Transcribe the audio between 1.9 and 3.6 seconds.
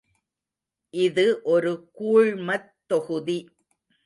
கூழ்மத் தொகுதி.